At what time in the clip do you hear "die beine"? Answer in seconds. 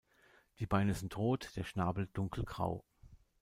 0.57-0.95